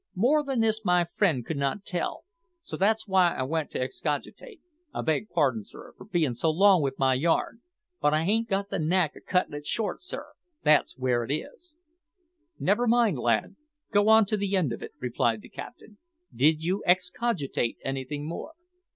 More 0.15 0.43
than 0.43 0.61
this 0.61 0.83
my 0.83 1.05
friend 1.15 1.45
could 1.45 1.57
not 1.57 1.85
tell, 1.85 2.23
so 2.59 2.75
that's 2.75 3.05
w'y 3.05 3.37
I 3.37 3.43
went 3.43 3.69
to 3.69 3.79
excogitate. 3.79 4.59
I 4.91 5.03
beg 5.03 5.29
parding, 5.29 5.63
sir, 5.65 5.93
for 5.95 6.05
being 6.05 6.33
so 6.33 6.49
long 6.49 6.81
wi' 6.81 6.89
my 6.97 7.13
yarn, 7.13 7.61
but 8.01 8.11
I 8.11 8.21
ain't 8.23 8.49
got 8.49 8.69
the 8.69 8.79
knack 8.79 9.13
o' 9.15 9.19
cuttin' 9.23 9.53
it 9.53 9.67
short, 9.67 10.01
sir, 10.01 10.33
that's 10.63 10.95
w'ere 10.95 11.23
it 11.23 11.31
is." 11.31 11.75
"Never 12.57 12.87
mind, 12.87 13.19
lad; 13.19 13.55
go 13.91 14.09
on 14.09 14.25
to 14.25 14.37
the 14.37 14.55
end 14.55 14.73
of 14.73 14.81
it," 14.81 14.93
replied 14.99 15.41
the 15.43 15.49
captain. 15.49 15.99
"Did 16.33 16.63
you 16.63 16.81
excogitate 16.87 17.77
anything 17.83 18.27
more?" 18.27 18.53